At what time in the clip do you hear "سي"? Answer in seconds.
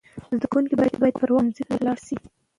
2.07-2.17